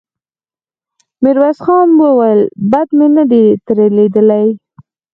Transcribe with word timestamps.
ميرويس 1.23 1.59
خان 1.65 1.87
وويل: 2.01 2.41
بد 2.71 2.87
مې 2.97 3.07
نه 3.15 3.23
دې 3.31 3.43
ترې 3.65 3.87
ليدلي. 3.97 4.45